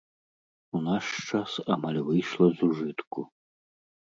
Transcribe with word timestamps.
У 0.79 0.79
наш 0.85 1.05
час 1.29 1.51
амаль 1.75 2.01
выйшла 2.09 2.47
з 2.57 2.71
ужытку. 2.71 3.21